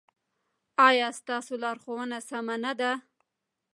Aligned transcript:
ایا 0.87 1.07
ستاسو 1.19 1.53
لارښوونه 1.63 2.17
سمه 2.29 2.55
نه 2.63 2.71
ده؟ 2.79 2.91